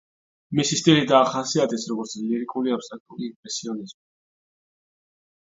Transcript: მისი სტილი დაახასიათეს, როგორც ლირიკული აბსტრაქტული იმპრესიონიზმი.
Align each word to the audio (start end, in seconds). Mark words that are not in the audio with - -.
მისი 0.59 0.77
სტილი 0.79 1.03
დაახასიათეს, 1.11 1.85
როგორც 1.91 2.15
ლირიკული 2.21 2.75
აბსტრაქტული 2.79 3.29
იმპრესიონიზმი. 3.29 3.99